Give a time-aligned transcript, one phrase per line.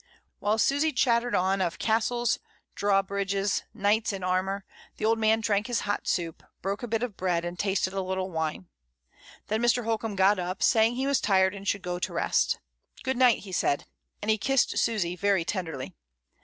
[0.39, 2.39] While Susy chattered on of castles,
[2.73, 4.65] drawbridges, knights in armour,
[4.97, 8.01] the old man drank his hot soup, broke a bit of bread, and tasted a
[8.01, 8.67] little wine.
[9.45, 9.83] Then Mr.
[9.85, 12.57] Holcombe got up, saying he was tired and should go to rest.
[13.03, 13.85] "Good night," he said,
[14.23, 15.93] and he kissed Susy very tenderly.